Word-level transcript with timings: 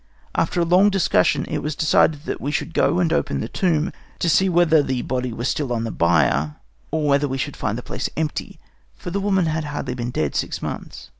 After 0.33 0.59
a 0.59 0.65
long 0.65 0.89
discussion 0.89 1.45
it 1.47 1.59
was 1.59 1.75
decided 1.75 2.23
that 2.25 2.41
we 2.41 2.49
should 2.51 2.73
go 2.73 2.97
and 2.97 3.13
open 3.13 3.39
the 3.39 3.47
tomb, 3.47 3.91
to 4.17 4.29
see 4.29 4.49
whether 4.49 4.81
the 4.81 5.03
body 5.03 5.31
was 5.31 5.47
still 5.47 5.71
on 5.71 5.83
the 5.83 5.91
bier, 5.91 6.55
or 6.89 7.05
whether 7.07 7.27
we 7.27 7.37
should 7.37 7.55
find 7.55 7.77
the 7.77 7.83
place 7.83 8.09
empty, 8.17 8.59
for 8.95 9.11
the 9.11 9.19
woman 9.21 9.45
had 9.45 9.65
hardly 9.65 9.93
been 9.93 10.09
dead 10.09 10.33
six 10.35 10.59
months. 10.59 11.09